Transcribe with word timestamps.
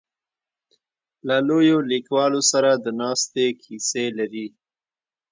له 1.27 1.37
لویو 1.47 1.77
لیکوالو 1.91 2.41
سره 2.51 2.71
د 2.83 2.85
ناستې 3.01 3.45
کیسې 3.63 4.05
لري. 4.17 4.47